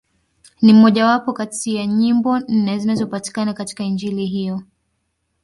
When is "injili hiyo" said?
3.83-4.63